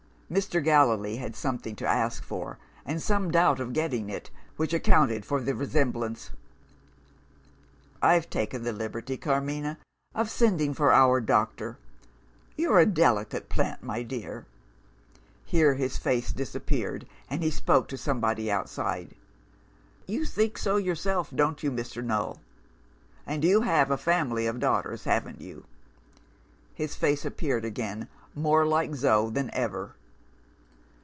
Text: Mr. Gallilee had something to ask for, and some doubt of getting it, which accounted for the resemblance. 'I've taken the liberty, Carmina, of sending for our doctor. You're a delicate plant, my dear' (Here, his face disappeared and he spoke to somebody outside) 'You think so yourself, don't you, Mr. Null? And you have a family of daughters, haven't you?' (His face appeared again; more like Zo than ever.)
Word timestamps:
Mr. 0.31 0.63
Gallilee 0.63 1.17
had 1.17 1.35
something 1.35 1.75
to 1.75 1.85
ask 1.85 2.23
for, 2.23 2.57
and 2.85 3.01
some 3.01 3.31
doubt 3.31 3.59
of 3.59 3.73
getting 3.73 4.09
it, 4.09 4.29
which 4.55 4.73
accounted 4.73 5.25
for 5.25 5.41
the 5.41 5.53
resemblance. 5.53 6.31
'I've 8.01 8.29
taken 8.29 8.63
the 8.63 8.71
liberty, 8.71 9.17
Carmina, 9.17 9.77
of 10.15 10.29
sending 10.29 10.73
for 10.73 10.93
our 10.93 11.19
doctor. 11.19 11.77
You're 12.55 12.79
a 12.79 12.85
delicate 12.85 13.49
plant, 13.49 13.83
my 13.83 14.03
dear' 14.03 14.45
(Here, 15.45 15.73
his 15.73 15.97
face 15.97 16.31
disappeared 16.31 17.05
and 17.29 17.43
he 17.43 17.51
spoke 17.51 17.89
to 17.89 17.97
somebody 17.97 18.49
outside) 18.49 19.13
'You 20.07 20.23
think 20.23 20.57
so 20.57 20.77
yourself, 20.77 21.29
don't 21.35 21.61
you, 21.61 21.69
Mr. 21.73 22.01
Null? 22.01 22.39
And 23.25 23.43
you 23.43 23.63
have 23.63 23.91
a 23.91 23.97
family 23.97 24.47
of 24.47 24.61
daughters, 24.61 25.03
haven't 25.03 25.41
you?' 25.41 25.65
(His 26.73 26.95
face 26.95 27.25
appeared 27.25 27.65
again; 27.65 28.07
more 28.33 28.65
like 28.65 28.95
Zo 28.95 29.29
than 29.29 29.49
ever.) 29.53 29.97